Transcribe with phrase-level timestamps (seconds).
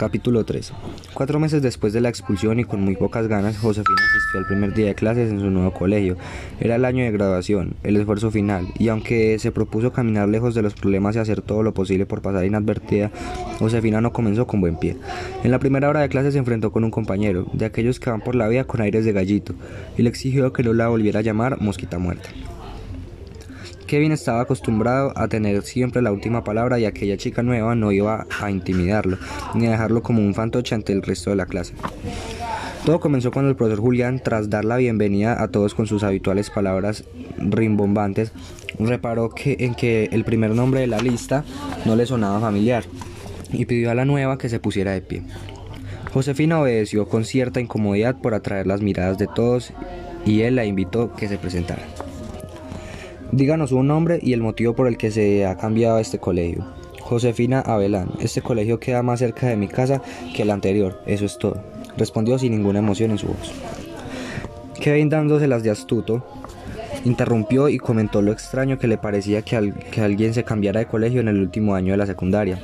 [0.00, 0.72] Capítulo 3.
[1.12, 4.72] Cuatro meses después de la expulsión y con muy pocas ganas, Josefina asistió al primer
[4.72, 6.16] día de clases en su nuevo colegio.
[6.58, 10.62] Era el año de graduación, el esfuerzo final, y aunque se propuso caminar lejos de
[10.62, 13.10] los problemas y hacer todo lo posible por pasar inadvertida,
[13.58, 14.96] Josefina no comenzó con buen pie.
[15.44, 18.22] En la primera hora de clase se enfrentó con un compañero, de aquellos que van
[18.22, 19.52] por la vida con aires de gallito,
[19.98, 22.30] y le exigió que no la volviera a llamar mosquita muerta.
[23.90, 28.24] Kevin estaba acostumbrado a tener siempre la última palabra y aquella chica nueva no iba
[28.40, 29.18] a intimidarlo,
[29.52, 31.74] ni a dejarlo como un fantoche ante el resto de la clase.
[32.86, 36.50] Todo comenzó cuando el profesor Julián, tras dar la bienvenida a todos con sus habituales
[36.50, 37.02] palabras
[37.36, 38.30] rimbombantes,
[38.78, 41.42] reparó que, en que el primer nombre de la lista
[41.84, 42.84] no le sonaba familiar
[43.52, 45.24] y pidió a la nueva que se pusiera de pie.
[46.14, 49.72] Josefina obedeció con cierta incomodidad por atraer las miradas de todos
[50.24, 51.82] y él la invitó que se presentara.
[53.32, 56.64] Díganos un nombre y el motivo por el que se ha cambiado este colegio.
[57.00, 60.02] Josefina Abelán, este colegio queda más cerca de mi casa
[60.34, 61.62] que el anterior, eso es todo.
[61.96, 63.52] Respondió sin ninguna emoción en su voz.
[64.80, 66.24] Kevin dándoselas de astuto,
[67.04, 71.20] interrumpió y comentó lo extraño que le parecía que, que alguien se cambiara de colegio
[71.20, 72.58] en el último año de la secundaria.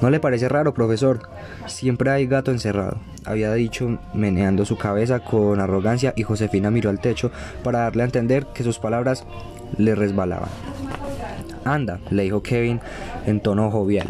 [0.00, 1.28] ¿No le parece raro, profesor?
[1.66, 2.98] Siempre hay gato encerrado,
[3.28, 7.30] había dicho meneando su cabeza con arrogancia y Josefina miró al techo
[7.62, 9.24] para darle a entender que sus palabras
[9.76, 10.48] le resbalaban.
[11.64, 12.80] Anda, le dijo Kevin
[13.26, 14.08] en tono jovial.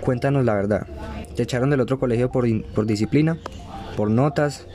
[0.00, 0.86] Cuéntanos la verdad.
[1.34, 3.38] ¿Te echaron del otro colegio por, por disciplina?
[3.96, 4.66] ¿Por notas?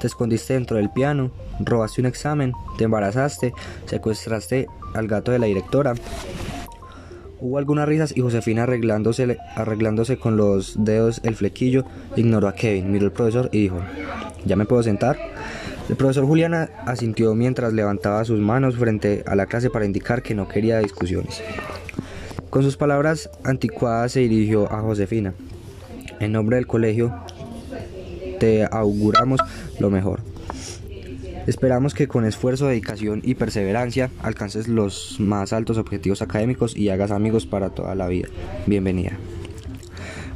[0.00, 1.30] ¿Te escondiste dentro del piano?
[1.58, 2.52] ¿Robaste un examen?
[2.78, 3.52] ¿Te embarazaste?
[3.86, 5.94] ¿Secuestraste al gato de la directora?
[7.42, 11.84] Hubo algunas risas y Josefina arreglándose, arreglándose con los dedos el flequillo,
[12.16, 13.80] ignoró a Kevin, miró al profesor y dijo,
[14.44, 15.18] ¿ya me puedo sentar?
[15.88, 20.34] El profesor Juliana asintió mientras levantaba sus manos frente a la clase para indicar que
[20.34, 21.42] no quería discusiones.
[22.50, 25.32] Con sus palabras anticuadas se dirigió a Josefina.
[26.20, 27.14] En nombre del colegio,
[28.38, 29.40] te auguramos
[29.78, 30.29] lo mejor.
[31.50, 37.10] Esperamos que con esfuerzo, dedicación y perseverancia alcances los más altos objetivos académicos y hagas
[37.10, 38.28] amigos para toda la vida.
[38.68, 39.18] Bienvenida.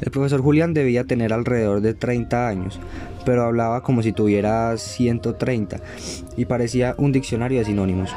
[0.00, 2.80] El profesor Julián debía tener alrededor de 30 años,
[3.25, 5.80] pero hablaba como si tuviera 130
[6.36, 8.10] y parecía un diccionario de sinónimos.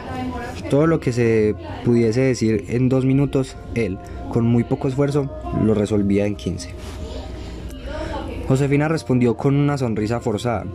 [0.71, 1.53] Todo lo que se
[1.85, 5.31] pudiese decir en dos minutos, él, con muy poco esfuerzo,
[5.63, 6.71] lo resolvía en 15.
[8.47, 10.65] Josefina respondió con una sonrisa forzada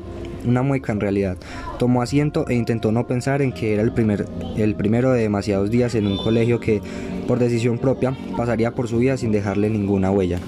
[0.45, 1.37] una mueca en realidad.
[1.79, 4.27] Tomó asiento e intentó no pensar en que era el, primer,
[4.57, 6.81] el primero de demasiados días en un colegio que,
[7.27, 10.39] por decisión propia, pasaría por su vida sin dejarle ninguna huella.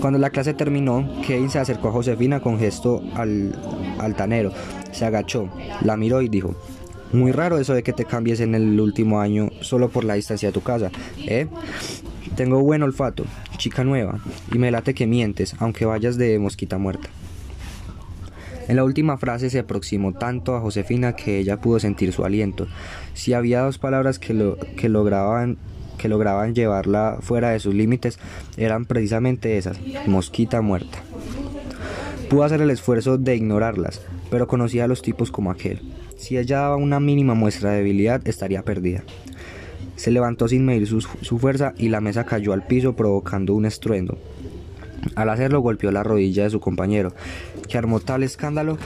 [0.00, 3.54] Cuando la clase terminó, Kevin se acercó a Josefina con gesto al,
[4.00, 4.52] altanero.
[4.90, 5.48] Se agachó,
[5.82, 6.56] la miró y dijo,
[7.12, 10.48] muy raro eso de que te cambies en el último año solo por la distancia
[10.48, 11.46] de tu casa, ¿eh?
[12.36, 13.24] Tengo buen olfato,
[13.58, 14.18] chica nueva,
[14.52, 17.08] y me late que mientes, aunque vayas de mosquita muerta.
[18.72, 22.68] En la última frase se aproximó tanto a Josefina que ella pudo sentir su aliento.
[23.12, 25.58] Si había dos palabras que, lo, que, lograban,
[25.98, 28.18] que lograban llevarla fuera de sus límites,
[28.56, 31.00] eran precisamente esas, mosquita muerta.
[32.30, 34.00] Pudo hacer el esfuerzo de ignorarlas,
[34.30, 35.82] pero conocía a los tipos como aquel.
[36.16, 39.02] Si ella daba una mínima muestra de debilidad, estaría perdida.
[39.96, 43.66] Se levantó sin medir su, su fuerza y la mesa cayó al piso provocando un
[43.66, 44.16] estruendo.
[45.14, 47.12] Al hacerlo golpeó la rodilla de su compañero,
[47.68, 48.78] que armó tal escándalo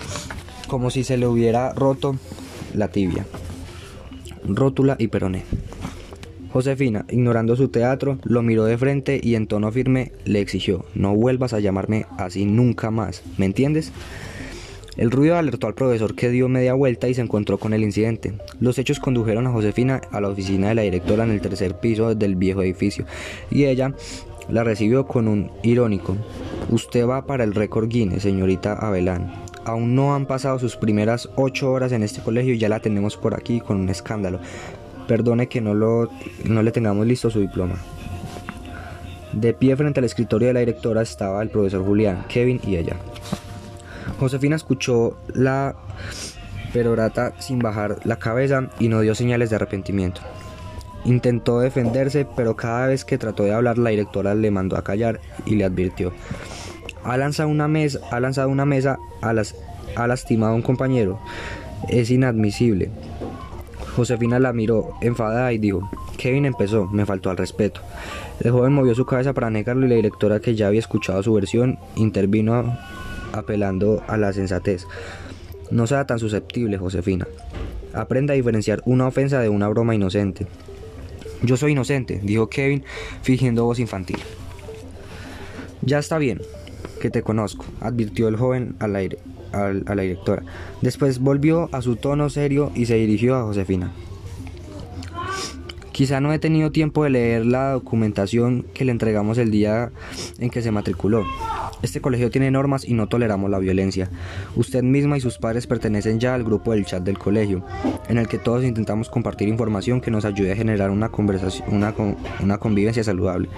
[0.68, 2.16] como si se le hubiera roto
[2.74, 3.26] la tibia,
[4.46, 5.44] rótula y peroné.
[6.52, 11.14] Josefina, ignorando su teatro, lo miró de frente y en tono firme le exigió, no
[11.14, 13.92] vuelvas a llamarme así nunca más, ¿me entiendes?
[14.96, 18.32] El ruido alertó al profesor que dio media vuelta y se encontró con el incidente.
[18.60, 22.14] Los hechos condujeron a Josefina a la oficina de la directora en el tercer piso
[22.14, 23.04] del viejo edificio
[23.50, 23.94] y ella
[24.48, 26.16] la recibió con un irónico.
[26.70, 29.32] Usted va para el récord Guinness, señorita Abelán.
[29.64, 33.16] Aún no han pasado sus primeras ocho horas en este colegio y ya la tenemos
[33.16, 34.38] por aquí con un escándalo.
[35.08, 36.08] Perdone que no, lo,
[36.44, 37.76] no le tengamos listo su diploma.
[39.32, 42.96] De pie frente al escritorio de la directora estaba el profesor Julián, Kevin y ella.
[44.18, 45.74] Josefina escuchó la
[46.72, 50.22] perorata sin bajar la cabeza y no dio señales de arrepentimiento.
[51.06, 55.20] Intentó defenderse, pero cada vez que trató de hablar la directora le mandó a callar
[55.44, 56.12] y le advirtió.
[57.04, 61.20] Ha lanzado una mesa, ha lanzado una mesa ha lastimado a un compañero.
[61.88, 62.90] Es inadmisible.
[63.94, 65.88] Josefina la miró enfadada y dijo,
[66.18, 67.80] Kevin empezó, me faltó al respeto.
[68.40, 71.32] El joven movió su cabeza para negarlo y la directora que ya había escuchado su
[71.32, 72.76] versión intervino
[73.32, 74.86] apelando a la sensatez.
[75.70, 77.26] No sea tan susceptible, Josefina.
[77.94, 80.46] Aprenda a diferenciar una ofensa de una broma inocente.
[81.42, 82.84] Yo soy inocente, dijo Kevin,
[83.22, 84.18] fingiendo voz infantil.
[85.82, 86.40] Ya está bien,
[87.00, 89.18] que te conozco, advirtió el joven al aire,
[89.52, 90.42] a la directora.
[90.82, 93.92] Después volvió a su tono serio y se dirigió a Josefina.
[95.96, 99.92] Quizá no he tenido tiempo de leer la documentación que le entregamos el día
[100.38, 101.24] en que se matriculó.
[101.80, 104.10] Este colegio tiene normas y no toleramos la violencia.
[104.56, 107.64] Usted misma y sus padres pertenecen ya al grupo del chat del colegio,
[108.10, 111.94] en el que todos intentamos compartir información que nos ayude a generar una, conversación, una,
[112.42, 113.48] una convivencia saludable.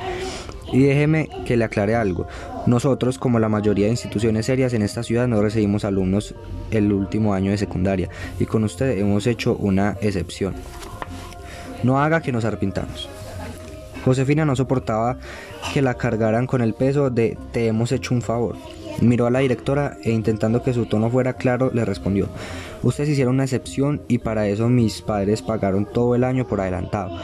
[0.73, 2.29] Y déjeme que le aclare algo.
[2.69, 6.37] Nosotros, como la mayoría de instituciones serias en esta ciudad, no recibimos alumnos
[6.70, 10.55] el último año de secundaria y con usted hemos hecho una excepción.
[11.82, 13.08] No haga que nos arrepintamos.
[14.04, 15.19] Josefina no soportaba
[15.72, 18.56] que la cargaran con el peso de te hemos hecho un favor.
[19.00, 22.28] Miró a la directora e intentando que su tono fuera claro le respondió,
[22.82, 27.20] ustedes hicieron una excepción y para eso mis padres pagaron todo el año por adelantado.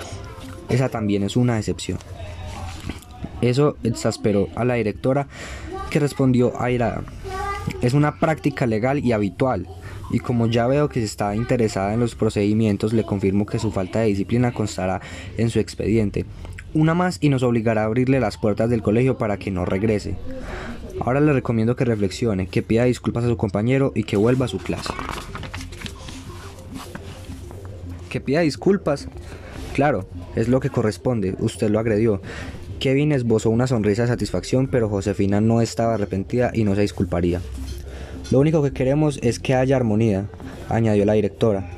[0.68, 1.98] Esa también es una excepción.
[3.40, 5.26] Eso exasperó a la directora
[5.90, 7.02] que respondió airada.
[7.82, 9.66] Es una práctica legal y habitual
[10.10, 14.00] y como ya veo que está interesada en los procedimientos, le confirmo que su falta
[14.00, 15.00] de disciplina constará
[15.36, 16.24] en su expediente.
[16.74, 20.16] Una más y nos obligará a abrirle las puertas del colegio para que no regrese.
[21.00, 24.48] Ahora le recomiendo que reflexione, que pida disculpas a su compañero y que vuelva a
[24.48, 24.92] su clase.
[28.08, 29.08] Que pida disculpas.
[29.74, 32.20] Claro, es lo que corresponde, usted lo agredió.
[32.78, 37.40] Kevin esbozó una sonrisa de satisfacción, pero Josefina no estaba arrepentida y no se disculparía.
[38.30, 40.26] Lo único que queremos es que haya armonía,
[40.68, 41.68] añadió la directora.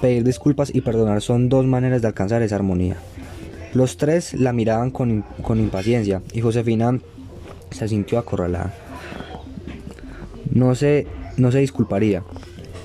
[0.00, 2.96] Pedir disculpas y perdonar son dos maneras de alcanzar esa armonía.
[3.74, 6.98] Los tres la miraban con, impaciencia y Josefina
[7.70, 8.72] se sintió acorralada.
[10.50, 12.22] No se, no se disculparía,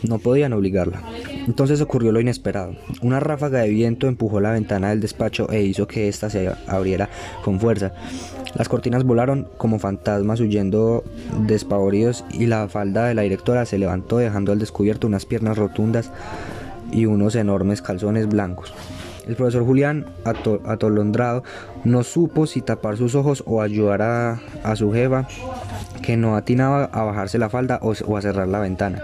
[0.01, 1.03] no podían obligarla.
[1.45, 2.75] Entonces ocurrió lo inesperado.
[3.01, 7.09] Una ráfaga de viento empujó la ventana del despacho e hizo que ésta se abriera
[7.43, 7.93] con fuerza.
[8.55, 11.03] Las cortinas volaron como fantasmas huyendo
[11.45, 16.11] despavoridos y la falda de la directora se levantó dejando al descubierto unas piernas rotundas
[16.91, 18.73] y unos enormes calzones blancos.
[19.27, 21.43] El profesor Julián, atolondrado,
[21.83, 25.27] no supo si tapar sus ojos o ayudar a, su jefa,
[26.01, 29.03] que no atinaba a bajarse la falda o a cerrar la ventana.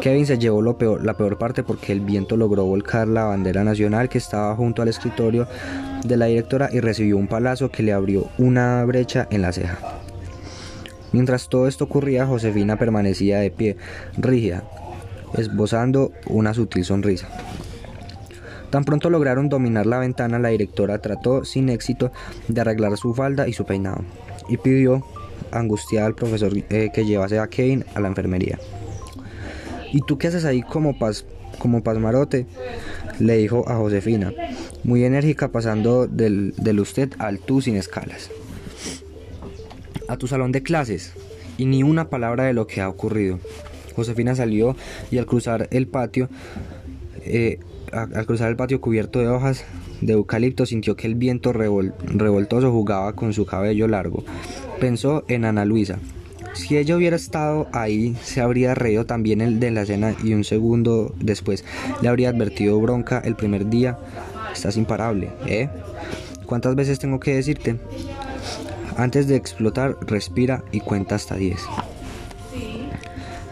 [0.00, 3.64] Kevin se llevó lo peor, la peor parte porque el viento logró volcar la bandera
[3.64, 5.48] nacional que estaba junto al escritorio
[6.04, 9.78] de la directora y recibió un palazo que le abrió una brecha en la ceja.
[11.12, 13.76] Mientras todo esto ocurría, Josefina permanecía de pie,
[14.16, 14.64] rígida,
[15.36, 17.28] esbozando una sutil sonrisa.
[18.70, 22.12] Tan pronto lograron dominar la ventana, la directora trató sin éxito
[22.48, 24.04] de arreglar su falda y su peinado,
[24.48, 25.02] y pidió,
[25.50, 28.58] angustiada al profesor, eh, que llevase a Kevin a la enfermería.
[29.90, 31.24] ¿Y tú qué haces ahí como, pas,
[31.58, 32.46] como pasmarote?
[33.18, 34.34] Le dijo a Josefina,
[34.84, 38.30] muy enérgica pasando del, del usted al tú sin escalas.
[40.08, 41.12] A tu salón de clases
[41.58, 43.38] y ni una palabra de lo que ha ocurrido.
[43.94, 44.76] Josefina salió
[45.10, 46.28] y al cruzar el patio,
[47.24, 47.58] eh,
[47.92, 49.64] al cruzar el patio cubierto de hojas
[50.00, 54.24] de eucalipto sintió que el viento revoltoso jugaba con su cabello largo.
[54.80, 55.98] Pensó en Ana Luisa,
[56.54, 60.44] si ella hubiera estado ahí, se habría reído también el de la cena y un
[60.44, 61.64] segundo después
[62.02, 63.98] le habría advertido bronca el primer día.
[64.52, 65.68] Estás imparable, ¿eh?
[66.46, 67.76] ¿Cuántas veces tengo que decirte?
[68.96, 71.58] Antes de explotar, respira y cuenta hasta 10.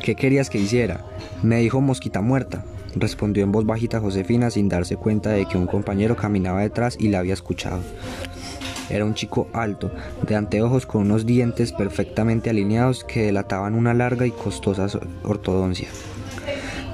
[0.03, 1.05] ¿Qué querías que hiciera?
[1.43, 5.67] Me dijo mosquita muerta, respondió en voz bajita Josefina sin darse cuenta de que un
[5.67, 7.81] compañero caminaba detrás y la había escuchado.
[8.89, 9.91] Era un chico alto,
[10.27, 14.87] de anteojos con unos dientes perfectamente alineados que delataban una larga y costosa
[15.25, 15.89] ortodoncia.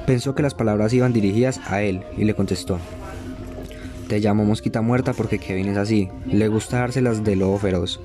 [0.07, 2.79] Pensó que las palabras iban dirigidas a él y le contestó.
[4.13, 7.99] Te llamo mosquita muerta porque Kevin es así, le gusta dárselas de lobo feroz.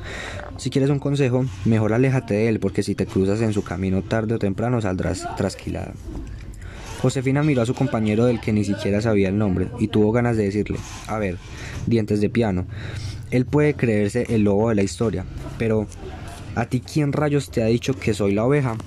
[0.56, 4.02] Si quieres un consejo, mejor aléjate de él porque si te cruzas en su camino
[4.04, 5.92] tarde o temprano saldrás trasquilada.
[7.02, 10.38] Josefina miró a su compañero del que ni siquiera sabía el nombre y tuvo ganas
[10.38, 11.36] de decirle, a ver,
[11.88, 12.68] dientes de piano,
[13.30, 15.26] él puede creerse el lobo de la historia,
[15.58, 15.88] pero
[16.56, 18.78] ¿a ti quién rayos te ha dicho que soy la oveja?